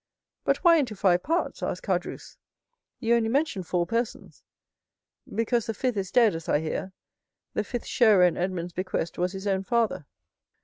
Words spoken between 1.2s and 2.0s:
parts?" asked